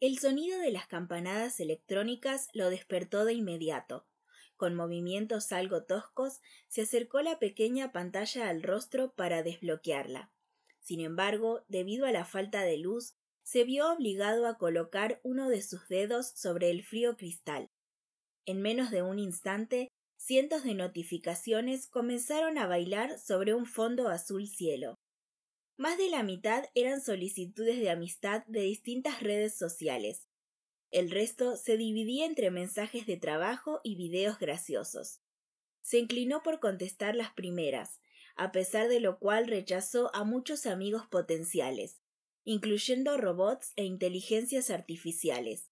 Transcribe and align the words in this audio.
El 0.00 0.18
sonido 0.18 0.58
de 0.60 0.72
las 0.72 0.86
campanadas 0.86 1.60
electrónicas 1.60 2.48
lo 2.54 2.70
despertó 2.70 3.26
de 3.26 3.34
inmediato. 3.34 4.06
Con 4.56 4.74
movimientos 4.74 5.52
algo 5.52 5.84
toscos, 5.84 6.40
se 6.68 6.80
acercó 6.82 7.20
la 7.20 7.38
pequeña 7.38 7.92
pantalla 7.92 8.48
al 8.48 8.62
rostro 8.62 9.12
para 9.12 9.42
desbloquearla. 9.42 10.32
Sin 10.80 11.00
embargo, 11.00 11.66
debido 11.68 12.06
a 12.06 12.12
la 12.12 12.24
falta 12.24 12.62
de 12.62 12.78
luz, 12.78 13.12
se 13.42 13.64
vio 13.64 13.92
obligado 13.92 14.46
a 14.46 14.56
colocar 14.56 15.20
uno 15.22 15.50
de 15.50 15.60
sus 15.60 15.86
dedos 15.88 16.32
sobre 16.34 16.70
el 16.70 16.82
frío 16.82 17.18
cristal. 17.18 17.68
En 18.46 18.62
menos 18.62 18.90
de 18.90 19.02
un 19.02 19.18
instante, 19.18 19.88
cientos 20.16 20.64
de 20.64 20.72
notificaciones 20.72 21.86
comenzaron 21.86 22.56
a 22.56 22.66
bailar 22.66 23.18
sobre 23.18 23.52
un 23.52 23.66
fondo 23.66 24.08
azul 24.08 24.48
cielo. 24.48 24.94
Más 25.80 25.96
de 25.96 26.10
la 26.10 26.22
mitad 26.22 26.66
eran 26.74 27.00
solicitudes 27.00 27.80
de 27.80 27.88
amistad 27.88 28.44
de 28.44 28.60
distintas 28.60 29.22
redes 29.22 29.56
sociales. 29.56 30.28
El 30.90 31.10
resto 31.10 31.56
se 31.56 31.78
dividía 31.78 32.26
entre 32.26 32.50
mensajes 32.50 33.06
de 33.06 33.16
trabajo 33.16 33.80
y 33.82 33.96
videos 33.96 34.38
graciosos. 34.38 35.22
Se 35.80 35.98
inclinó 35.98 36.42
por 36.42 36.60
contestar 36.60 37.14
las 37.16 37.32
primeras, 37.32 37.98
a 38.36 38.52
pesar 38.52 38.88
de 38.88 39.00
lo 39.00 39.18
cual 39.18 39.46
rechazó 39.46 40.14
a 40.14 40.22
muchos 40.24 40.66
amigos 40.66 41.06
potenciales, 41.06 42.02
incluyendo 42.44 43.16
robots 43.16 43.72
e 43.76 43.84
inteligencias 43.84 44.68
artificiales. 44.68 45.70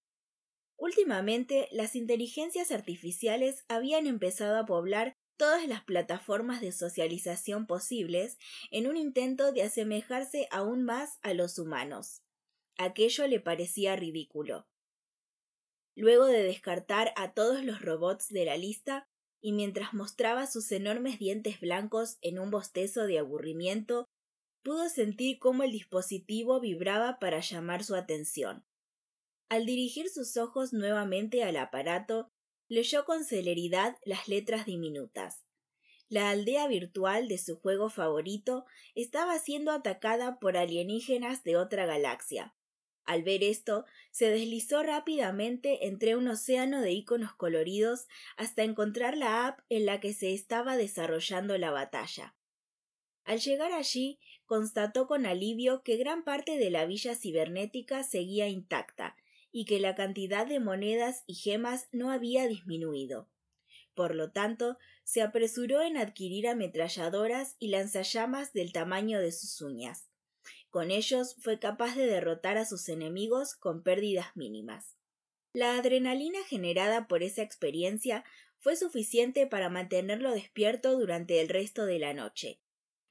Últimamente, 0.75 1.67
las 1.71 1.95
inteligencias 1.95 2.71
artificiales 2.71 3.63
habían 3.67 4.07
empezado 4.07 4.57
a 4.57 4.65
poblar 4.65 5.18
todas 5.39 5.65
las 5.67 5.83
plataformas 5.85 6.59
de 6.59 6.73
socialización 6.73 7.65
posibles 7.65 8.37
en 8.71 8.87
un 8.87 8.97
intento 8.97 9.53
de 9.53 9.63
asemejarse 9.63 10.49
aún 10.51 10.83
más 10.83 11.17
a 11.21 11.33
los 11.33 11.57
humanos. 11.57 12.21
Aquello 12.77 13.25
le 13.25 13.39
parecía 13.39 13.95
ridículo. 13.95 14.67
Luego 15.95 16.25
de 16.25 16.43
descartar 16.43 17.13
a 17.15 17.33
todos 17.33 17.63
los 17.63 17.81
robots 17.81 18.27
de 18.27 18.45
la 18.45 18.57
lista, 18.57 19.07
y 19.41 19.53
mientras 19.53 19.93
mostraba 19.93 20.45
sus 20.45 20.69
enormes 20.73 21.17
dientes 21.19 21.61
blancos 21.61 22.17
en 22.21 22.37
un 22.37 22.51
bostezo 22.51 23.05
de 23.05 23.19
aburrimiento, 23.19 24.09
pudo 24.61 24.89
sentir 24.89 25.39
cómo 25.39 25.63
el 25.63 25.71
dispositivo 25.71 26.59
vibraba 26.59 27.17
para 27.17 27.39
llamar 27.39 27.85
su 27.85 27.95
atención. 27.95 28.65
Al 29.47 29.65
dirigir 29.65 30.09
sus 30.09 30.35
ojos 30.35 30.73
nuevamente 30.73 31.45
al 31.45 31.55
aparato, 31.55 32.29
leyó 32.69 33.03
con 33.03 33.25
celeridad 33.25 33.97
las 34.05 34.29
letras 34.29 34.65
diminutas. 34.65 35.43
La 36.07 36.29
aldea 36.29 36.67
virtual 36.67 37.27
de 37.27 37.37
su 37.37 37.59
juego 37.59 37.89
favorito 37.89 38.65
estaba 38.95 39.37
siendo 39.37 39.71
atacada 39.71 40.39
por 40.39 40.55
alienígenas 40.55 41.43
de 41.43 41.57
otra 41.57 41.85
galaxia. 41.85 42.55
Al 43.05 43.23
ver 43.23 43.43
esto, 43.43 43.85
se 44.11 44.29
deslizó 44.29 44.83
rápidamente 44.83 45.87
entre 45.87 46.15
un 46.15 46.27
océano 46.27 46.81
de 46.81 46.91
iconos 46.91 47.33
coloridos 47.33 48.07
hasta 48.37 48.63
encontrar 48.63 49.17
la 49.17 49.47
app 49.47 49.59
en 49.69 49.85
la 49.85 49.99
que 49.99 50.13
se 50.13 50.33
estaba 50.33 50.77
desarrollando 50.77 51.57
la 51.57 51.71
batalla. 51.71 52.35
Al 53.23 53.39
llegar 53.39 53.71
allí, 53.71 54.19
constató 54.45 55.07
con 55.07 55.25
alivio 55.25 55.83
que 55.83 55.97
gran 55.97 56.23
parte 56.23 56.57
de 56.57 56.69
la 56.69 56.85
villa 56.85 57.15
cibernética 57.15 58.03
seguía 58.03 58.47
intacta 58.47 58.88
y 59.51 59.65
que 59.65 59.79
la 59.79 59.95
cantidad 59.95 60.45
de 60.45 60.59
monedas 60.59 61.23
y 61.27 61.35
gemas 61.35 61.87
no 61.91 62.11
había 62.11 62.47
disminuido. 62.47 63.29
Por 63.93 64.15
lo 64.15 64.31
tanto, 64.31 64.77
se 65.03 65.21
apresuró 65.21 65.81
en 65.81 65.97
adquirir 65.97 66.47
ametralladoras 66.47 67.55
y 67.59 67.69
lanzallamas 67.69 68.53
del 68.53 68.71
tamaño 68.71 69.19
de 69.19 69.31
sus 69.31 69.61
uñas. 69.61 70.09
Con 70.69 70.91
ellos 70.91 71.35
fue 71.39 71.59
capaz 71.59 71.95
de 71.95 72.05
derrotar 72.05 72.57
a 72.57 72.65
sus 72.65 72.89
enemigos 72.89 73.55
con 73.55 73.83
pérdidas 73.83 74.35
mínimas. 74.35 74.95
La 75.51 75.75
adrenalina 75.77 76.39
generada 76.47 77.07
por 77.07 77.23
esa 77.23 77.41
experiencia 77.41 78.23
fue 78.59 78.75
suficiente 78.75 79.47
para 79.47 79.69
mantenerlo 79.69 80.31
despierto 80.31 80.97
durante 80.97 81.41
el 81.41 81.49
resto 81.49 81.85
de 81.85 81.97
la 81.97 82.13
noche, 82.13 82.61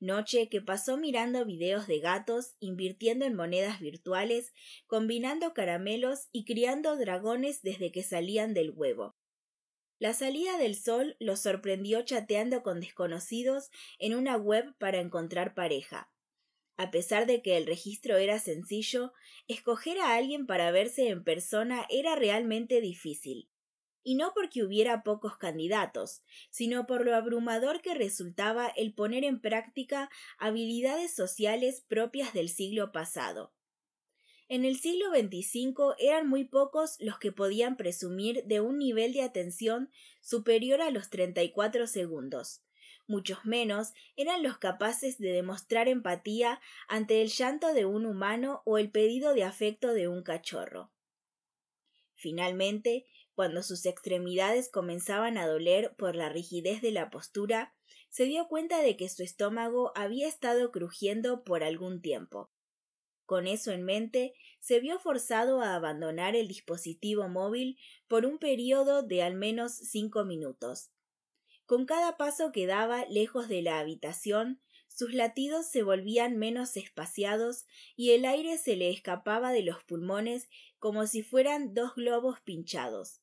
noche 0.00 0.48
que 0.48 0.60
pasó 0.60 0.96
mirando 0.96 1.44
videos 1.44 1.86
de 1.86 2.00
gatos, 2.00 2.56
invirtiendo 2.60 3.24
en 3.24 3.34
monedas 3.34 3.80
virtuales, 3.80 4.52
combinando 4.86 5.54
caramelos 5.54 6.28
y 6.32 6.44
criando 6.44 6.96
dragones 6.96 7.62
desde 7.62 7.92
que 7.92 8.02
salían 8.02 8.54
del 8.54 8.70
huevo. 8.70 9.16
La 9.98 10.14
salida 10.14 10.58
del 10.58 10.76
sol 10.76 11.16
lo 11.18 11.36
sorprendió 11.36 12.02
chateando 12.02 12.62
con 12.62 12.80
desconocidos 12.80 13.70
en 13.98 14.14
una 14.14 14.36
web 14.36 14.74
para 14.78 15.00
encontrar 15.00 15.54
pareja. 15.54 16.10
A 16.76 16.92
pesar 16.92 17.26
de 17.26 17.42
que 17.42 17.56
el 17.56 17.66
registro 17.66 18.16
era 18.16 18.38
sencillo, 18.38 19.12
escoger 19.48 19.98
a 19.98 20.14
alguien 20.14 20.46
para 20.46 20.70
verse 20.70 21.08
en 21.08 21.24
persona 21.24 21.84
era 21.90 22.14
realmente 22.14 22.80
difícil 22.80 23.50
y 24.08 24.14
no 24.14 24.32
porque 24.32 24.62
hubiera 24.62 25.02
pocos 25.02 25.36
candidatos, 25.36 26.22
sino 26.48 26.86
por 26.86 27.04
lo 27.04 27.14
abrumador 27.14 27.82
que 27.82 27.92
resultaba 27.92 28.66
el 28.68 28.94
poner 28.94 29.22
en 29.22 29.38
práctica 29.38 30.08
habilidades 30.38 31.14
sociales 31.14 31.84
propias 31.88 32.32
del 32.32 32.48
siglo 32.48 32.90
pasado. 32.90 33.52
En 34.48 34.64
el 34.64 34.78
siglo 34.78 35.10
XXV 35.10 35.96
eran 35.98 36.26
muy 36.26 36.44
pocos 36.44 36.96
los 37.00 37.18
que 37.18 37.32
podían 37.32 37.76
presumir 37.76 38.44
de 38.44 38.62
un 38.62 38.78
nivel 38.78 39.12
de 39.12 39.20
atención 39.20 39.90
superior 40.22 40.80
a 40.80 40.90
los 40.90 41.10
34 41.10 41.86
segundos. 41.86 42.62
Muchos 43.06 43.44
menos 43.44 43.92
eran 44.16 44.42
los 44.42 44.56
capaces 44.56 45.18
de 45.18 45.32
demostrar 45.32 45.86
empatía 45.86 46.62
ante 46.88 47.20
el 47.20 47.28
llanto 47.28 47.74
de 47.74 47.84
un 47.84 48.06
humano 48.06 48.62
o 48.64 48.78
el 48.78 48.90
pedido 48.90 49.34
de 49.34 49.44
afecto 49.44 49.92
de 49.92 50.08
un 50.08 50.22
cachorro. 50.22 50.90
Finalmente, 52.18 53.06
cuando 53.32 53.62
sus 53.62 53.86
extremidades 53.86 54.68
comenzaban 54.68 55.38
a 55.38 55.46
doler 55.46 55.94
por 55.96 56.16
la 56.16 56.28
rigidez 56.28 56.82
de 56.82 56.90
la 56.90 57.10
postura, 57.10 57.76
se 58.08 58.24
dio 58.24 58.48
cuenta 58.48 58.82
de 58.82 58.96
que 58.96 59.08
su 59.08 59.22
estómago 59.22 59.92
había 59.94 60.26
estado 60.26 60.72
crujiendo 60.72 61.44
por 61.44 61.62
algún 61.62 62.02
tiempo. 62.02 62.50
Con 63.24 63.46
eso 63.46 63.70
en 63.70 63.84
mente, 63.84 64.34
se 64.58 64.80
vio 64.80 64.98
forzado 64.98 65.60
a 65.60 65.76
abandonar 65.76 66.34
el 66.34 66.48
dispositivo 66.48 67.28
móvil 67.28 67.78
por 68.08 68.26
un 68.26 68.40
periodo 68.40 69.04
de 69.04 69.22
al 69.22 69.36
menos 69.36 69.74
cinco 69.76 70.24
minutos. 70.24 70.90
Con 71.66 71.86
cada 71.86 72.16
paso 72.16 72.50
que 72.50 72.66
daba 72.66 73.04
lejos 73.04 73.46
de 73.46 73.62
la 73.62 73.78
habitación, 73.78 74.60
sus 74.88 75.14
latidos 75.14 75.66
se 75.66 75.82
volvían 75.82 76.38
menos 76.38 76.76
espaciados 76.76 77.66
y 77.94 78.10
el 78.10 78.24
aire 78.24 78.58
se 78.58 78.76
le 78.76 78.90
escapaba 78.90 79.52
de 79.52 79.62
los 79.62 79.84
pulmones 79.84 80.48
como 80.78 81.06
si 81.06 81.22
fueran 81.22 81.74
dos 81.74 81.94
globos 81.94 82.40
pinchados. 82.40 83.20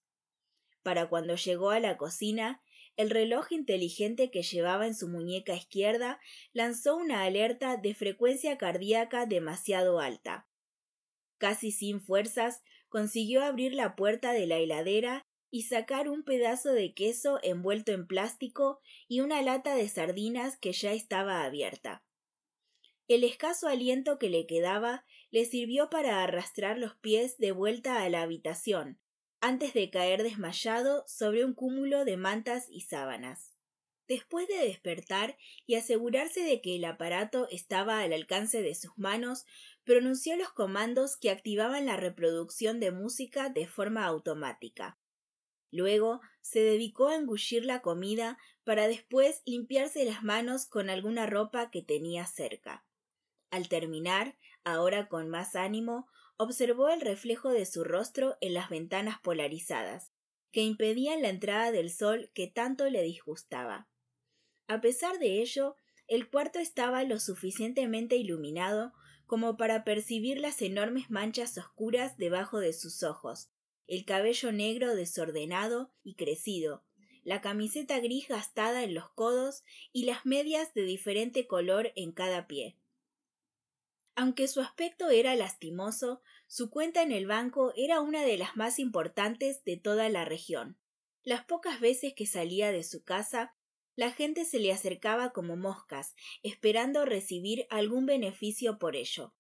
Para 0.83 1.09
cuando 1.09 1.35
llegó 1.35 1.71
a 1.71 1.79
la 1.79 1.97
cocina, 1.97 2.61
el 2.95 3.09
reloj 3.09 3.51
inteligente 3.51 4.31
que 4.31 4.43
llevaba 4.43 4.87
en 4.87 4.95
su 4.95 5.09
muñeca 5.09 5.53
izquierda 5.53 6.19
lanzó 6.53 6.95
una 6.95 7.23
alerta 7.23 7.75
de 7.75 7.93
frecuencia 7.93 8.57
cardíaca 8.57 9.25
demasiado 9.25 9.99
alta. 9.99 10.47
Casi 11.37 11.71
sin 11.71 11.99
fuerzas, 11.99 12.61
consiguió 12.87 13.43
abrir 13.43 13.73
la 13.73 13.95
puerta 13.95 14.31
de 14.31 14.47
la 14.47 14.57
heladera 14.57 15.25
y 15.51 15.63
sacar 15.63 16.09
un 16.09 16.23
pedazo 16.23 16.71
de 16.71 16.93
queso 16.93 17.39
envuelto 17.43 17.91
en 17.91 18.07
plástico 18.07 18.79
y 19.07 19.21
una 19.21 19.41
lata 19.41 19.75
de 19.75 19.87
sardinas 19.87 20.57
que 20.57 20.71
ya 20.71 20.93
estaba 20.93 21.43
abierta. 21.43 22.03
El 23.07 23.23
escaso 23.23 23.67
aliento 23.67 24.17
que 24.17 24.29
le 24.29 24.47
quedaba 24.47 25.05
le 25.29 25.45
sirvió 25.45 25.89
para 25.89 26.23
arrastrar 26.23 26.77
los 26.79 26.95
pies 26.95 27.37
de 27.37 27.51
vuelta 27.51 28.01
a 28.01 28.09
la 28.09 28.23
habitación, 28.23 28.99
antes 29.41 29.73
de 29.73 29.91
caer 29.91 30.23
desmayado 30.23 31.03
sobre 31.07 31.45
un 31.45 31.53
cúmulo 31.53 32.03
de 32.03 32.17
mantas 32.17 32.65
y 32.69 32.81
sábanas. 32.81 33.53
Después 34.07 34.47
de 34.47 34.57
despertar 34.57 35.37
y 35.65 35.75
asegurarse 35.75 36.41
de 36.41 36.61
que 36.61 36.75
el 36.75 36.85
aparato 36.85 37.47
estaba 37.49 37.99
al 37.99 38.13
alcance 38.13 38.61
de 38.61 38.75
sus 38.75 38.97
manos, 38.97 39.45
pronunció 39.83 40.35
los 40.35 40.51
comandos 40.51 41.17
que 41.17 41.29
activaban 41.29 41.85
la 41.85 41.97
reproducción 41.97 42.79
de 42.79 42.91
música 42.91 43.49
de 43.49 43.67
forma 43.67 44.05
automática. 44.05 44.99
Luego 45.75 46.21
se 46.39 46.61
dedicó 46.61 47.09
a 47.09 47.15
engullir 47.15 47.65
la 47.65 47.81
comida 47.81 48.37
para 48.63 48.87
después 48.87 49.41
limpiarse 49.45 50.05
las 50.05 50.23
manos 50.23 50.67
con 50.67 50.89
alguna 50.89 51.25
ropa 51.25 51.69
que 51.69 51.81
tenía 51.81 52.25
cerca. 52.27 52.85
Al 53.51 53.67
terminar, 53.67 54.37
ahora 54.63 55.09
con 55.09 55.29
más 55.29 55.57
ánimo, 55.57 56.07
observó 56.37 56.87
el 56.87 57.01
reflejo 57.01 57.49
de 57.49 57.65
su 57.65 57.83
rostro 57.83 58.37
en 58.39 58.53
las 58.53 58.69
ventanas 58.69 59.19
polarizadas, 59.19 60.13
que 60.53 60.61
impedían 60.61 61.21
la 61.21 61.27
entrada 61.27 61.73
del 61.73 61.91
sol 61.91 62.31
que 62.33 62.47
tanto 62.47 62.89
le 62.89 63.03
disgustaba. 63.03 63.89
A 64.67 64.79
pesar 64.79 65.19
de 65.19 65.41
ello, 65.41 65.75
el 66.07 66.29
cuarto 66.29 66.59
estaba 66.59 67.03
lo 67.03 67.19
suficientemente 67.19 68.15
iluminado 68.15 68.93
como 69.25 69.57
para 69.57 69.83
percibir 69.83 70.39
las 70.39 70.61
enormes 70.61 71.09
manchas 71.09 71.57
oscuras 71.57 72.15
debajo 72.15 72.59
de 72.59 72.71
sus 72.71 73.03
ojos, 73.03 73.51
el 73.87 74.05
cabello 74.05 74.51
negro 74.51 74.95
desordenado 74.95 75.91
y 76.03 76.15
crecido, 76.15 76.83
la 77.23 77.41
camiseta 77.41 77.99
gris 77.99 78.27
gastada 78.27 78.83
en 78.83 78.93
los 78.93 79.09
codos 79.11 79.63
y 79.91 80.05
las 80.05 80.25
medias 80.25 80.73
de 80.73 80.83
diferente 80.83 81.47
color 81.47 81.91
en 81.95 82.11
cada 82.11 82.47
pie. 82.47 82.77
Aunque 84.15 84.47
su 84.47 84.61
aspecto 84.61 85.09
era 85.09 85.35
lastimoso, 85.35 86.21
Su 86.47 86.69
cuenta 86.69 87.01
en 87.01 87.11
el 87.11 87.25
banco 87.25 87.73
era 87.75 88.01
una 88.01 88.23
de 88.23 88.37
las 88.37 88.55
más 88.55 88.77
importantes 88.77 89.63
de 89.63 89.77
toda 89.77 90.09
la 90.09 90.25
región. 90.25 90.77
Las 91.23 91.43
pocas 91.43 91.79
veces 91.79 92.13
que 92.15 92.27
salía 92.27 92.71
de 92.71 92.83
su 92.83 93.03
casa, 93.03 93.55
la 93.95 94.11
gente 94.11 94.45
se 94.45 94.59
le 94.59 94.71
acercaba 94.71 95.31
como 95.31 95.57
moscas, 95.57 96.13
esperando 96.43 97.03
recibir 97.03 97.65
algún 97.71 98.05
beneficio 98.05 98.77
por 98.77 98.95
ello. 98.95 99.33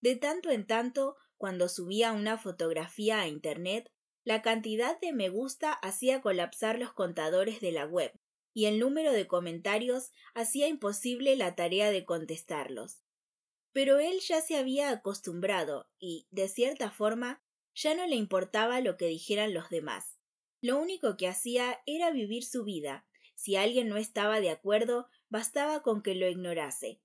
De 0.00 0.16
tanto 0.16 0.50
en 0.50 0.66
tanto, 0.66 1.16
cuando 1.36 1.68
subía 1.68 2.12
una 2.12 2.38
fotografía 2.38 3.20
a 3.20 3.28
Internet, 3.28 3.90
la 4.24 4.42
cantidad 4.42 4.98
de 5.00 5.12
me 5.12 5.28
gusta 5.28 5.72
hacía 5.72 6.20
colapsar 6.20 6.78
los 6.78 6.92
contadores 6.92 7.60
de 7.60 7.72
la 7.72 7.86
web, 7.86 8.12
y 8.52 8.64
el 8.66 8.78
número 8.78 9.12
de 9.12 9.26
comentarios 9.26 10.10
hacía 10.34 10.66
imposible 10.66 11.36
la 11.36 11.54
tarea 11.54 11.90
de 11.90 12.04
contestarlos. 12.04 13.02
Pero 13.72 13.98
él 13.98 14.20
ya 14.20 14.40
se 14.40 14.56
había 14.56 14.90
acostumbrado 14.90 15.90
y, 15.98 16.26
de 16.30 16.48
cierta 16.48 16.90
forma, 16.90 17.42
ya 17.74 17.94
no 17.94 18.06
le 18.06 18.16
importaba 18.16 18.80
lo 18.80 18.96
que 18.96 19.06
dijeran 19.06 19.52
los 19.52 19.68
demás. 19.68 20.16
Lo 20.62 20.78
único 20.78 21.16
que 21.16 21.28
hacía 21.28 21.82
era 21.84 22.10
vivir 22.10 22.44
su 22.44 22.64
vida. 22.64 23.06
Si 23.34 23.56
alguien 23.56 23.88
no 23.88 23.98
estaba 23.98 24.40
de 24.40 24.50
acuerdo, 24.50 25.08
bastaba 25.28 25.82
con 25.82 26.02
que 26.02 26.14
lo 26.14 26.26
ignorase. 26.26 27.00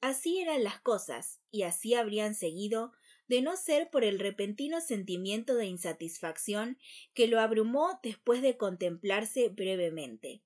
Así 0.00 0.38
eran 0.40 0.62
las 0.62 0.80
cosas, 0.80 1.40
y 1.50 1.62
así 1.62 1.94
habrían 1.94 2.34
seguido, 2.34 2.92
de 3.28 3.42
no 3.42 3.56
ser 3.56 3.90
por 3.90 4.04
el 4.04 4.18
repentino 4.18 4.80
sentimiento 4.80 5.54
de 5.54 5.66
insatisfacción 5.66 6.78
que 7.14 7.26
lo 7.26 7.40
abrumó 7.40 7.98
después 8.02 8.42
de 8.42 8.56
contemplarse 8.56 9.48
brevemente. 9.48 10.42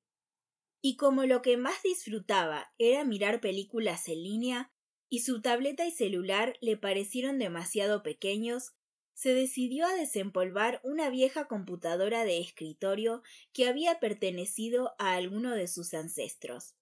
Y 0.80 0.96
como 0.96 1.24
lo 1.24 1.42
que 1.42 1.56
más 1.56 1.82
disfrutaba 1.82 2.72
era 2.78 3.04
mirar 3.04 3.40
películas 3.40 4.08
en 4.08 4.22
línea, 4.22 4.72
y 5.10 5.20
su 5.20 5.42
tableta 5.42 5.84
y 5.84 5.90
celular 5.90 6.56
le 6.60 6.76
parecieron 6.76 7.38
demasiado 7.38 8.02
pequeños, 8.02 8.74
se 9.12 9.34
decidió 9.34 9.84
a 9.84 9.94
desempolvar 9.94 10.80
una 10.82 11.10
vieja 11.10 11.46
computadora 11.46 12.24
de 12.24 12.38
escritorio 12.38 13.22
que 13.52 13.68
había 13.68 14.00
pertenecido 14.00 14.94
a 14.98 15.14
alguno 15.14 15.54
de 15.54 15.68
sus 15.68 15.92
ancestros. 15.92 16.76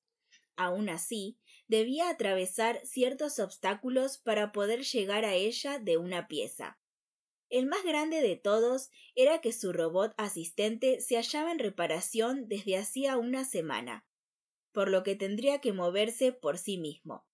Aun 0.54 0.88
así, 0.88 1.38
debía 1.68 2.08
atravesar 2.08 2.80
ciertos 2.84 3.38
obstáculos 3.38 4.18
para 4.18 4.52
poder 4.52 4.82
llegar 4.82 5.24
a 5.24 5.34
ella 5.34 5.78
de 5.78 5.96
una 5.98 6.26
pieza. 6.26 6.78
El 7.50 7.66
más 7.66 7.82
grande 7.84 8.20
de 8.20 8.36
todos 8.36 8.90
era 9.14 9.40
que 9.40 9.52
su 9.52 9.72
robot 9.72 10.12
asistente 10.18 11.00
se 11.00 11.16
hallaba 11.16 11.52
en 11.52 11.58
reparación 11.58 12.46
desde 12.48 12.76
hacía 12.76 13.16
una 13.16 13.44
semana, 13.44 14.06
por 14.72 14.90
lo 14.90 15.02
que 15.02 15.16
tendría 15.16 15.60
que 15.60 15.72
moverse 15.72 16.32
por 16.32 16.58
sí 16.58 16.76
mismo. 16.76 17.26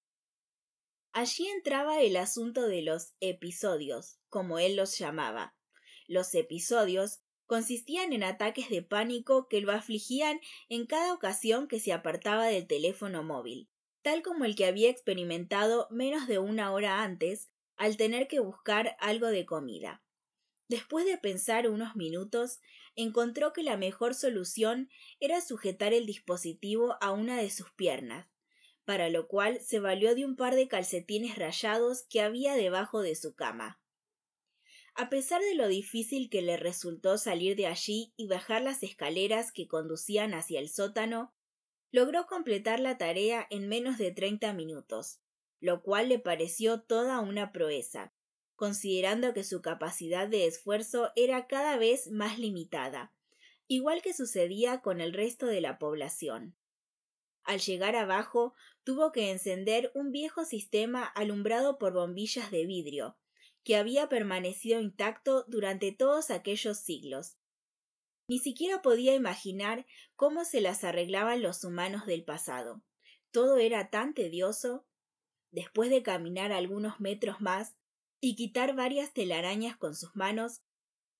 Allí 1.12 1.46
entraba 1.46 2.00
el 2.00 2.16
asunto 2.16 2.62
de 2.68 2.82
los 2.82 3.14
episodios, 3.20 4.18
como 4.28 4.58
él 4.58 4.76
los 4.76 4.98
llamaba. 4.98 5.56
Los 6.06 6.34
episodios 6.34 7.20
consistían 7.46 8.12
en 8.12 8.24
ataques 8.24 8.68
de 8.68 8.82
pánico 8.82 9.48
que 9.48 9.60
lo 9.60 9.72
afligían 9.72 10.40
en 10.68 10.86
cada 10.86 11.12
ocasión 11.12 11.68
que 11.68 11.78
se 11.78 11.92
apartaba 11.92 12.46
del 12.46 12.66
teléfono 12.66 13.22
móvil, 13.22 13.68
tal 14.04 14.22
como 14.22 14.44
el 14.44 14.54
que 14.54 14.66
había 14.66 14.90
experimentado 14.90 15.88
menos 15.90 16.28
de 16.28 16.38
una 16.38 16.72
hora 16.72 17.02
antes 17.02 17.48
al 17.76 17.96
tener 17.96 18.28
que 18.28 18.38
buscar 18.38 18.96
algo 19.00 19.28
de 19.28 19.46
comida. 19.46 20.02
Después 20.68 21.06
de 21.06 21.16
pensar 21.16 21.70
unos 21.70 21.96
minutos, 21.96 22.60
encontró 22.96 23.54
que 23.54 23.62
la 23.62 23.78
mejor 23.78 24.14
solución 24.14 24.90
era 25.20 25.40
sujetar 25.40 25.94
el 25.94 26.04
dispositivo 26.04 26.96
a 27.00 27.12
una 27.12 27.38
de 27.38 27.48
sus 27.48 27.72
piernas, 27.72 28.28
para 28.84 29.08
lo 29.08 29.26
cual 29.26 29.58
se 29.60 29.80
valió 29.80 30.14
de 30.14 30.26
un 30.26 30.36
par 30.36 30.54
de 30.54 30.68
calcetines 30.68 31.36
rayados 31.38 32.04
que 32.10 32.20
había 32.20 32.54
debajo 32.56 33.00
de 33.00 33.16
su 33.16 33.34
cama. 33.34 33.80
A 34.94 35.08
pesar 35.08 35.40
de 35.40 35.54
lo 35.54 35.66
difícil 35.66 36.28
que 36.28 36.42
le 36.42 36.58
resultó 36.58 37.16
salir 37.16 37.56
de 37.56 37.68
allí 37.68 38.12
y 38.16 38.28
bajar 38.28 38.60
las 38.60 38.82
escaleras 38.82 39.50
que 39.50 39.66
conducían 39.66 40.34
hacia 40.34 40.60
el 40.60 40.68
sótano, 40.68 41.33
logró 41.94 42.26
completar 42.26 42.80
la 42.80 42.98
tarea 42.98 43.46
en 43.50 43.68
menos 43.68 43.98
de 43.98 44.10
treinta 44.10 44.52
minutos, 44.52 45.20
lo 45.60 45.80
cual 45.80 46.08
le 46.08 46.18
pareció 46.18 46.80
toda 46.80 47.20
una 47.20 47.52
proeza, 47.52 48.12
considerando 48.56 49.32
que 49.32 49.44
su 49.44 49.62
capacidad 49.62 50.26
de 50.26 50.48
esfuerzo 50.48 51.12
era 51.14 51.46
cada 51.46 51.76
vez 51.76 52.10
más 52.10 52.40
limitada, 52.40 53.12
igual 53.68 54.02
que 54.02 54.12
sucedía 54.12 54.80
con 54.80 55.00
el 55.00 55.12
resto 55.12 55.46
de 55.46 55.60
la 55.60 55.78
población. 55.78 56.56
Al 57.44 57.60
llegar 57.60 57.94
abajo, 57.94 58.54
tuvo 58.82 59.12
que 59.12 59.30
encender 59.30 59.92
un 59.94 60.10
viejo 60.10 60.44
sistema 60.44 61.04
alumbrado 61.04 61.78
por 61.78 61.92
bombillas 61.92 62.50
de 62.50 62.66
vidrio, 62.66 63.16
que 63.62 63.76
había 63.76 64.08
permanecido 64.08 64.80
intacto 64.80 65.44
durante 65.46 65.92
todos 65.92 66.32
aquellos 66.32 66.76
siglos. 66.76 67.36
Ni 68.26 68.38
siquiera 68.38 68.80
podía 68.80 69.14
imaginar 69.14 69.86
cómo 70.16 70.44
se 70.44 70.60
las 70.60 70.82
arreglaban 70.84 71.42
los 71.42 71.62
humanos 71.64 72.06
del 72.06 72.24
pasado. 72.24 72.82
Todo 73.30 73.58
era 73.58 73.90
tan 73.90 74.14
tedioso. 74.14 74.86
Después 75.50 75.90
de 75.90 76.02
caminar 76.02 76.52
algunos 76.52 77.00
metros 77.00 77.40
más 77.40 77.76
y 78.20 78.34
quitar 78.34 78.74
varias 78.74 79.12
telarañas 79.12 79.76
con 79.76 79.94
sus 79.94 80.16
manos, 80.16 80.62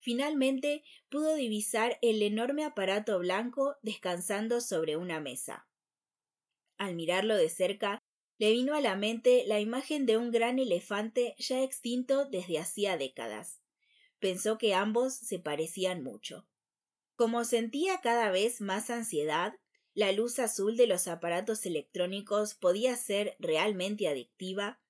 finalmente 0.00 0.82
pudo 1.10 1.34
divisar 1.34 1.98
el 2.00 2.22
enorme 2.22 2.64
aparato 2.64 3.18
blanco 3.18 3.76
descansando 3.82 4.60
sobre 4.60 4.96
una 4.96 5.20
mesa. 5.20 5.68
Al 6.78 6.94
mirarlo 6.94 7.36
de 7.36 7.48
cerca, 7.50 7.98
le 8.38 8.50
vino 8.50 8.74
a 8.74 8.80
la 8.80 8.96
mente 8.96 9.44
la 9.46 9.60
imagen 9.60 10.06
de 10.06 10.16
un 10.16 10.32
gran 10.32 10.58
elefante 10.58 11.34
ya 11.38 11.62
extinto 11.62 12.24
desde 12.24 12.58
hacía 12.58 12.96
décadas. 12.96 13.60
Pensó 14.18 14.58
que 14.58 14.74
ambos 14.74 15.14
se 15.14 15.38
parecían 15.38 16.02
mucho. 16.02 16.48
Como 17.16 17.44
sentía 17.44 18.00
cada 18.00 18.30
vez 18.30 18.60
más 18.60 18.90
ansiedad, 18.90 19.54
la 19.94 20.10
luz 20.10 20.40
azul 20.40 20.76
de 20.76 20.88
los 20.88 21.06
aparatos 21.06 21.64
electrónicos 21.64 22.54
podía 22.54 22.96
ser 22.96 23.36
realmente 23.38 24.08
adictiva, 24.08 24.80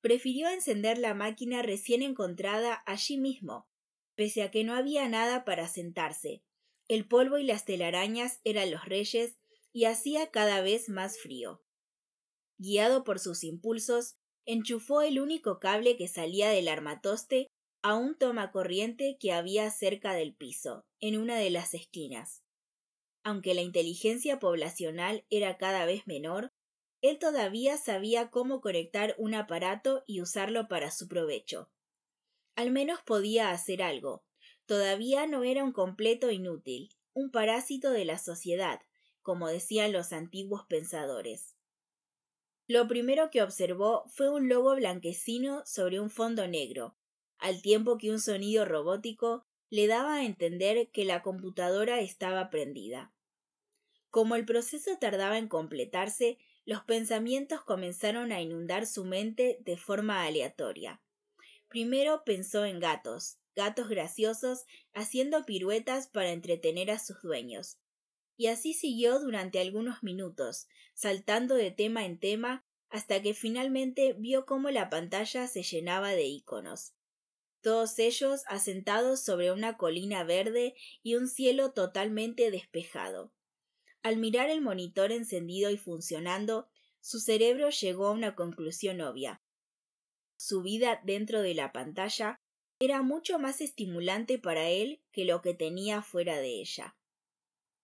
prefirió 0.00 0.48
encender 0.48 0.96
la 0.96 1.12
máquina 1.12 1.60
recién 1.60 2.02
encontrada 2.02 2.82
allí 2.86 3.18
mismo, 3.18 3.68
pese 4.14 4.42
a 4.42 4.50
que 4.50 4.64
no 4.64 4.74
había 4.74 5.06
nada 5.08 5.44
para 5.44 5.68
sentarse. 5.68 6.42
El 6.88 7.06
polvo 7.06 7.36
y 7.36 7.44
las 7.44 7.66
telarañas 7.66 8.40
eran 8.44 8.70
los 8.70 8.86
reyes 8.86 9.36
y 9.72 9.84
hacía 9.84 10.30
cada 10.30 10.62
vez 10.62 10.88
más 10.88 11.18
frío. 11.18 11.62
Guiado 12.56 13.04
por 13.04 13.18
sus 13.18 13.44
impulsos, 13.44 14.16
enchufó 14.46 15.02
el 15.02 15.20
único 15.20 15.60
cable 15.60 15.98
que 15.98 16.08
salía 16.08 16.48
del 16.48 16.68
armatoste 16.68 17.47
a 17.88 17.94
un 17.94 18.18
tomacorriente 18.18 19.16
que 19.18 19.32
había 19.32 19.70
cerca 19.70 20.12
del 20.12 20.34
piso, 20.34 20.84
en 21.00 21.16
una 21.18 21.38
de 21.38 21.48
las 21.48 21.72
esquinas. 21.72 22.44
Aunque 23.22 23.54
la 23.54 23.62
inteligencia 23.62 24.38
poblacional 24.38 25.24
era 25.30 25.56
cada 25.56 25.86
vez 25.86 26.06
menor, 26.06 26.52
él 27.00 27.18
todavía 27.18 27.78
sabía 27.78 28.28
cómo 28.28 28.60
conectar 28.60 29.14
un 29.16 29.34
aparato 29.34 30.04
y 30.06 30.20
usarlo 30.20 30.68
para 30.68 30.90
su 30.90 31.08
provecho. 31.08 31.70
Al 32.56 32.72
menos 32.72 33.00
podía 33.00 33.52
hacer 33.52 33.82
algo. 33.82 34.22
Todavía 34.66 35.26
no 35.26 35.42
era 35.42 35.64
un 35.64 35.72
completo 35.72 36.30
inútil, 36.30 36.90
un 37.14 37.30
parásito 37.30 37.90
de 37.90 38.04
la 38.04 38.18
sociedad, 38.18 38.82
como 39.22 39.48
decían 39.48 39.92
los 39.92 40.12
antiguos 40.12 40.66
pensadores. 40.68 41.56
Lo 42.66 42.86
primero 42.86 43.30
que 43.30 43.40
observó 43.40 44.04
fue 44.08 44.28
un 44.28 44.50
logo 44.50 44.74
blanquecino 44.76 45.62
sobre 45.64 46.00
un 46.00 46.10
fondo 46.10 46.46
negro, 46.46 46.97
al 47.38 47.62
tiempo 47.62 47.98
que 47.98 48.10
un 48.10 48.20
sonido 48.20 48.64
robótico 48.64 49.44
le 49.70 49.86
daba 49.86 50.16
a 50.16 50.24
entender 50.24 50.90
que 50.90 51.04
la 51.04 51.22
computadora 51.22 52.00
estaba 52.00 52.50
prendida. 52.50 53.12
Como 54.10 54.34
el 54.34 54.44
proceso 54.44 54.96
tardaba 54.98 55.38
en 55.38 55.48
completarse, 55.48 56.38
los 56.64 56.82
pensamientos 56.84 57.62
comenzaron 57.62 58.32
a 58.32 58.40
inundar 58.40 58.86
su 58.86 59.04
mente 59.04 59.58
de 59.60 59.76
forma 59.76 60.24
aleatoria. 60.24 61.00
Primero 61.68 62.24
pensó 62.24 62.64
en 62.64 62.80
gatos, 62.80 63.38
gatos 63.54 63.88
graciosos 63.88 64.64
haciendo 64.94 65.44
piruetas 65.44 66.08
para 66.08 66.30
entretener 66.30 66.90
a 66.90 66.98
sus 66.98 67.20
dueños, 67.22 67.78
y 68.36 68.46
así 68.46 68.72
siguió 68.72 69.18
durante 69.18 69.60
algunos 69.60 70.02
minutos, 70.02 70.68
saltando 70.94 71.54
de 71.54 71.70
tema 71.70 72.04
en 72.06 72.18
tema 72.18 72.64
hasta 72.88 73.20
que 73.20 73.34
finalmente 73.34 74.14
vio 74.14 74.46
cómo 74.46 74.70
la 74.70 74.88
pantalla 74.88 75.46
se 75.46 75.62
llenaba 75.62 76.10
de 76.12 76.24
iconos. 76.24 76.94
Todos 77.60 77.98
ellos 77.98 78.42
asentados 78.46 79.24
sobre 79.24 79.50
una 79.50 79.76
colina 79.76 80.24
verde 80.24 80.74
y 81.02 81.16
un 81.16 81.28
cielo 81.28 81.72
totalmente 81.72 82.50
despejado. 82.50 83.32
Al 84.02 84.16
mirar 84.16 84.48
el 84.48 84.60
monitor 84.60 85.12
encendido 85.12 85.70
y 85.70 85.76
funcionando, 85.76 86.68
su 87.00 87.20
cerebro 87.20 87.70
llegó 87.70 88.06
a 88.06 88.12
una 88.12 88.34
conclusión 88.34 89.00
obvia. 89.00 89.42
Su 90.36 90.62
vida 90.62 91.00
dentro 91.04 91.42
de 91.42 91.54
la 91.54 91.72
pantalla 91.72 92.40
era 92.80 93.02
mucho 93.02 93.40
más 93.40 93.60
estimulante 93.60 94.38
para 94.38 94.68
él 94.68 95.02
que 95.10 95.24
lo 95.24 95.42
que 95.42 95.52
tenía 95.52 96.00
fuera 96.02 96.38
de 96.38 96.60
ella. 96.60 96.96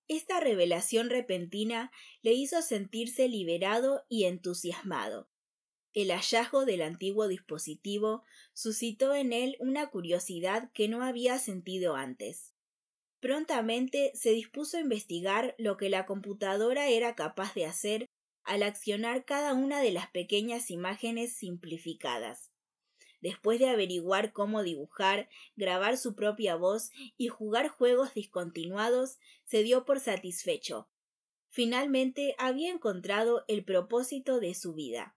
Esta 0.07 0.38
revelación 0.38 1.11
repentina 1.11 1.90
le 2.23 2.33
hizo 2.33 2.62
sentirse 2.62 3.28
liberado 3.28 4.04
y 4.09 4.25
entusiasmado. 4.25 5.28
El 5.94 6.10
hallazgo 6.10 6.64
del 6.64 6.82
antiguo 6.82 7.28
dispositivo 7.28 8.24
suscitó 8.52 9.14
en 9.14 9.32
él 9.32 9.56
una 9.60 9.90
curiosidad 9.90 10.72
que 10.72 10.88
no 10.88 11.04
había 11.04 11.38
sentido 11.38 11.94
antes. 11.94 12.52
Prontamente 13.20 14.10
se 14.14 14.30
dispuso 14.30 14.76
a 14.76 14.80
investigar 14.80 15.54
lo 15.56 15.76
que 15.76 15.88
la 15.88 16.04
computadora 16.04 16.88
era 16.88 17.14
capaz 17.14 17.54
de 17.54 17.66
hacer 17.66 18.06
al 18.42 18.64
accionar 18.64 19.24
cada 19.24 19.54
una 19.54 19.80
de 19.80 19.92
las 19.92 20.10
pequeñas 20.10 20.70
imágenes 20.72 21.32
simplificadas. 21.36 22.50
Después 23.20 23.60
de 23.60 23.68
averiguar 23.68 24.32
cómo 24.32 24.64
dibujar, 24.64 25.28
grabar 25.54 25.96
su 25.96 26.16
propia 26.16 26.56
voz 26.56 26.90
y 27.16 27.28
jugar 27.28 27.68
juegos 27.68 28.12
discontinuados, 28.14 29.18
se 29.44 29.62
dio 29.62 29.84
por 29.84 30.00
satisfecho. 30.00 30.90
Finalmente 31.48 32.34
había 32.36 32.72
encontrado 32.72 33.44
el 33.46 33.64
propósito 33.64 34.40
de 34.40 34.54
su 34.54 34.74
vida. 34.74 35.13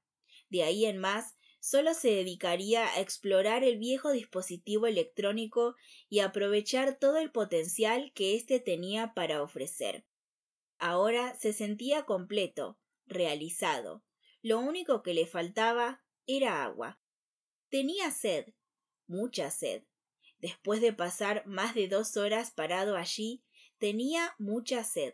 De 0.50 0.63
ahí 0.63 0.86
en 0.86 0.98
más, 0.98 1.36
solo 1.60 1.94
se 1.94 2.10
dedicaría 2.10 2.86
a 2.88 3.01
explorar 3.01 3.63
el 3.63 3.77
viejo 3.77 4.12
dispositivo 4.12 4.88
electrónico 4.88 5.75
y 6.10 6.20
aprovechar 6.20 6.98
todo 6.98 7.18
el 7.18 7.32
potencial 7.32 8.12
que 8.13 8.36
éste 8.36 8.60
tenía 8.60 9.13
para 9.13 9.42
ofrecer. 9.42 10.06
Ahora 10.80 11.36
se 11.36 11.54
sentía 11.54 12.04
completo, 12.04 12.80
realizado. 13.06 14.04
Lo 14.42 14.60
único 14.60 15.01
que 15.01 15.13
le 15.13 15.25
faltaba 15.25 16.04
era 16.27 16.63
agua. 16.63 17.01
Tenía 17.70 18.12
sed, 18.12 18.54
mucha 19.08 19.50
sed. 19.50 19.84
Después 20.39 20.82
de 20.82 20.94
pasar 20.94 21.46
más 21.48 21.74
de 21.74 21.88
dos 21.88 22.16
horas 22.16 22.51
parado 22.51 22.96
allí, 22.96 23.44
tenía 23.77 24.36
mucha 24.38 24.84
sed. 24.84 25.13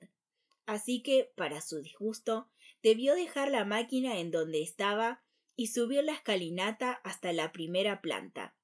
Así 0.65 1.01
que, 1.01 1.31
para 1.35 1.61
su 1.61 1.81
disgusto, 1.81 2.49
debió 2.81 3.15
dejar 3.15 3.49
la 3.49 3.65
máquina 3.65 4.19
en 4.19 4.31
donde 4.31 4.61
estaba 4.61 5.22
y 5.55 5.67
subir 5.67 6.03
la 6.03 6.13
escalinata 6.13 6.93
hasta 7.03 7.33
la 7.33 7.51
primera 7.51 8.01
planta. 8.01 8.55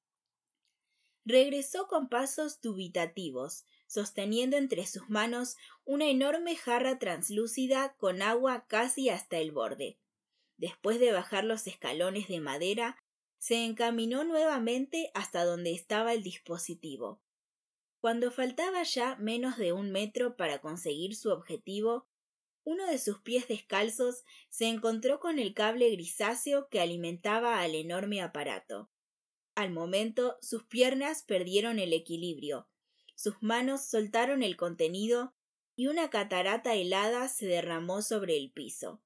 Regresó 1.25 1.88
con 1.88 2.10
pasos 2.10 2.60
dubitativos, 2.62 3.65
sosteniendo 3.88 4.58
entre 4.58 4.86
sus 4.88 5.10
manos 5.10 5.58
una 5.84 6.08
enorme 6.08 6.55
jarra 6.55 6.98
translúcida 6.98 7.96
con 7.98 8.22
agua 8.22 8.65
casi 8.67 9.10
hasta 9.10 9.38
el 9.38 9.51
borde. 9.51 10.00
Después 10.58 11.00
de 11.00 11.12
bajar 11.12 11.43
los 11.43 11.67
escalones 11.67 12.27
de 12.27 12.39
madera, 12.39 12.98
se 13.38 13.63
encaminó 13.63 14.24
nuevamente 14.24 15.12
hasta 15.13 15.46
donde 15.46 15.74
estaba 15.74 16.13
el 16.13 16.24
dispositivo. 16.24 17.22
Cuando 18.01 18.31
faltaba 18.31 18.84
ya 18.84 19.15
menos 19.17 19.58
de 19.58 19.74
un 19.74 19.91
metro 19.91 20.36
para 20.36 20.60
conseguir 20.60 21.15
su 21.15 21.31
objetivo, 21.31 22.08
uno 22.70 22.86
de 22.86 23.00
sus 23.00 23.20
pies 23.22 23.48
descalzos 23.48 24.24
se 24.50 24.68
encontró 24.68 25.20
con 25.20 25.40
el 25.40 25.56
cable 25.56 25.90
grisáceo 25.90 26.70
que 26.70 26.80
alimentaba 26.80 27.62
al 27.62 27.74
enorme 27.74 28.22
aparato. 28.22 28.92
Al 29.56 29.72
momento 29.72 30.38
sus 30.40 30.66
piernas 30.66 31.24
perdieron 31.24 31.80
el 31.80 31.94
equilibrio, 31.94 32.70
sus 33.16 33.42
manos 33.42 33.88
soltaron 33.88 34.44
el 34.44 34.56
contenido 34.56 35.34
y 35.76 35.88
una 35.88 36.12
catarata 36.12 36.76
helada 36.76 37.28
se 37.28 37.48
derramó 37.48 38.04
sobre 38.04 38.38
el 38.38 38.52
piso. 38.52 39.02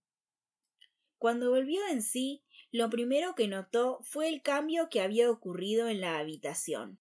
Cuando 1.18 1.50
volvió 1.50 1.88
en 1.88 2.02
sí, 2.02 2.44
lo 2.70 2.90
primero 2.90 3.34
que 3.34 3.48
notó 3.48 4.02
fue 4.04 4.28
el 4.28 4.42
cambio 4.42 4.90
que 4.90 5.00
había 5.00 5.32
ocurrido 5.32 5.88
en 5.88 6.02
la 6.02 6.20
habitación. 6.20 7.00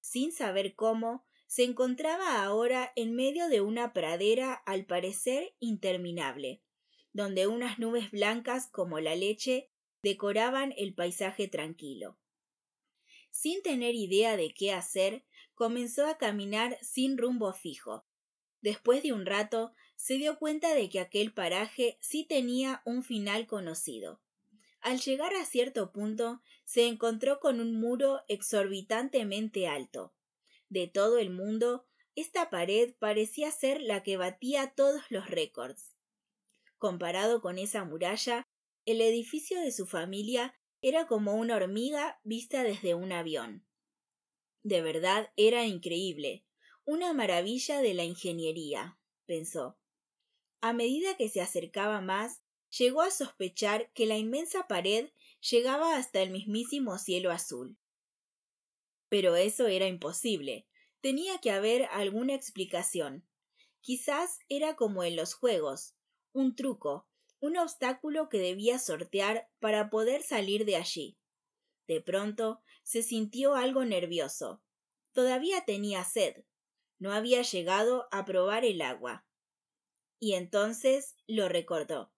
Sin 0.00 0.32
saber 0.32 0.74
cómo, 0.74 1.26
se 1.48 1.64
encontraba 1.64 2.44
ahora 2.44 2.92
en 2.94 3.14
medio 3.14 3.48
de 3.48 3.62
una 3.62 3.94
pradera 3.94 4.52
al 4.52 4.84
parecer 4.84 5.54
interminable, 5.60 6.62
donde 7.14 7.46
unas 7.46 7.78
nubes 7.78 8.10
blancas 8.10 8.68
como 8.70 9.00
la 9.00 9.16
leche 9.16 9.70
decoraban 10.02 10.74
el 10.76 10.94
paisaje 10.94 11.48
tranquilo. 11.48 12.18
Sin 13.30 13.62
tener 13.62 13.94
idea 13.94 14.36
de 14.36 14.52
qué 14.52 14.74
hacer, 14.74 15.24
comenzó 15.54 16.06
a 16.06 16.18
caminar 16.18 16.78
sin 16.82 17.16
rumbo 17.16 17.52
fijo. 17.54 18.04
Después 18.60 19.02
de 19.02 19.14
un 19.14 19.24
rato, 19.24 19.72
se 19.96 20.14
dio 20.14 20.38
cuenta 20.38 20.74
de 20.74 20.90
que 20.90 21.00
aquel 21.00 21.32
paraje 21.32 21.96
sí 22.00 22.24
tenía 22.24 22.82
un 22.84 23.02
final 23.02 23.46
conocido. 23.46 24.20
Al 24.80 25.00
llegar 25.00 25.34
a 25.34 25.46
cierto 25.46 25.92
punto, 25.92 26.42
se 26.64 26.86
encontró 26.86 27.40
con 27.40 27.58
un 27.58 27.80
muro 27.80 28.20
exorbitantemente 28.28 29.66
alto, 29.66 30.12
de 30.68 30.88
todo 30.88 31.18
el 31.18 31.30
mundo, 31.30 31.86
esta 32.14 32.50
pared 32.50 32.94
parecía 32.98 33.50
ser 33.50 33.80
la 33.80 34.02
que 34.02 34.16
batía 34.16 34.74
todos 34.74 35.02
los 35.10 35.30
récords. 35.30 35.96
Comparado 36.76 37.40
con 37.40 37.58
esa 37.58 37.84
muralla, 37.84 38.44
el 38.84 39.00
edificio 39.00 39.60
de 39.60 39.72
su 39.72 39.86
familia 39.86 40.54
era 40.80 41.06
como 41.06 41.34
una 41.34 41.56
hormiga 41.56 42.20
vista 42.24 42.62
desde 42.62 42.94
un 42.94 43.12
avión. 43.12 43.66
De 44.62 44.82
verdad 44.82 45.32
era 45.36 45.64
increíble, 45.64 46.44
una 46.84 47.12
maravilla 47.12 47.80
de 47.80 47.94
la 47.94 48.04
ingeniería, 48.04 48.98
pensó. 49.26 49.78
A 50.60 50.72
medida 50.72 51.16
que 51.16 51.28
se 51.28 51.40
acercaba 51.40 52.00
más, 52.00 52.42
llegó 52.76 53.02
a 53.02 53.10
sospechar 53.10 53.92
que 53.92 54.06
la 54.06 54.18
inmensa 54.18 54.66
pared 54.66 55.10
llegaba 55.40 55.96
hasta 55.96 56.20
el 56.20 56.30
mismísimo 56.30 56.98
cielo 56.98 57.30
azul. 57.30 57.77
Pero 59.08 59.36
eso 59.36 59.66
era 59.66 59.86
imposible. 59.86 60.66
Tenía 61.00 61.38
que 61.38 61.50
haber 61.50 61.84
alguna 61.92 62.34
explicación. 62.34 63.26
Quizás 63.80 64.38
era 64.48 64.76
como 64.76 65.04
en 65.04 65.16
los 65.16 65.34
juegos, 65.34 65.94
un 66.32 66.54
truco, 66.54 67.08
un 67.40 67.56
obstáculo 67.56 68.28
que 68.28 68.38
debía 68.38 68.78
sortear 68.78 69.48
para 69.60 69.90
poder 69.90 70.22
salir 70.22 70.64
de 70.64 70.76
allí. 70.76 71.16
De 71.86 72.00
pronto 72.00 72.60
se 72.82 73.02
sintió 73.02 73.54
algo 73.54 73.84
nervioso. 73.84 74.62
Todavía 75.12 75.64
tenía 75.64 76.04
sed. 76.04 76.44
No 76.98 77.12
había 77.12 77.42
llegado 77.42 78.08
a 78.10 78.24
probar 78.24 78.64
el 78.64 78.82
agua. 78.82 79.24
Y 80.20 80.34
entonces 80.34 81.16
lo 81.26 81.48
recordó. 81.48 82.12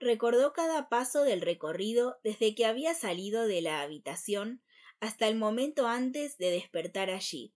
Recordó 0.00 0.52
cada 0.52 0.88
paso 0.88 1.22
del 1.22 1.42
recorrido 1.42 2.18
desde 2.24 2.54
que 2.54 2.66
había 2.66 2.94
salido 2.94 3.46
de 3.46 3.60
la 3.60 3.82
habitación 3.82 4.62
hasta 5.00 5.28
el 5.28 5.36
momento 5.36 5.86
antes 5.86 6.38
de 6.38 6.50
despertar 6.50 7.10
allí. 7.10 7.54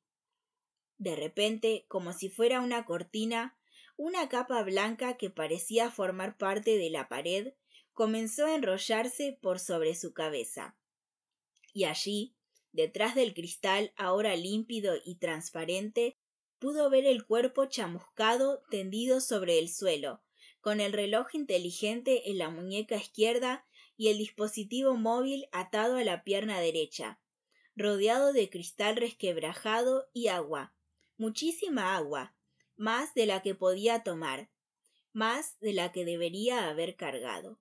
De 0.99 1.15
repente, 1.15 1.85
como 1.89 2.13
si 2.13 2.29
fuera 2.29 2.61
una 2.61 2.85
cortina, 2.85 3.57
una 3.97 4.29
capa 4.29 4.63
blanca 4.63 5.17
que 5.17 5.31
parecía 5.31 5.91
formar 5.91 6.37
parte 6.37 6.77
de 6.77 6.91
la 6.91 7.09
pared 7.09 7.55
comenzó 7.93 8.47
a 8.47 8.55
enrollarse 8.55 9.39
por 9.41 9.59
sobre 9.59 9.95
su 9.95 10.13
cabeza. 10.13 10.77
Y 11.73 11.85
allí, 11.85 12.37
detrás 12.73 13.15
del 13.15 13.35
cristal 13.35 13.93
ahora 13.97 14.37
límpido 14.37 14.95
y 15.05 15.17
transparente, 15.17 16.17
pudo 16.59 16.91
ver 16.91 17.07
el 17.07 17.27
cuerpo 17.27 17.67
chamuscado 17.67 18.63
tendido 18.71 19.21
sobre 19.21 19.59
el 19.59 19.69
suelo, 19.69 20.23
con 20.61 20.81
el 20.81 20.93
reloj 20.93 21.35
inteligente 21.35 22.31
en 22.31 22.39
la 22.39 22.51
muñeca 22.51 22.97
izquierda 22.97 23.67
y 23.97 24.09
el 24.09 24.19
dispositivo 24.19 24.95
móvil 24.95 25.49
atado 25.51 25.97
a 25.97 26.05
la 26.05 26.23
pierna 26.23 26.61
derecha, 26.61 27.21
rodeado 27.79 28.33
de 28.33 28.51
cristal 28.51 28.97
resquebrajado 28.97 30.09
y 30.13 30.29
agua, 30.29 30.75
muchísima 31.17 31.97
agua, 31.97 32.35
más 32.77 33.15
de 33.15 33.27
la 33.27 33.43
que 33.43 33.55
podía 33.55 34.03
tomar, 34.03 34.51
más 35.13 35.59
de 35.61 35.73
la 35.73 35.93
que 35.93 36.05
debería 36.05 36.69
haber 36.69 36.97
cargado. 36.97 37.61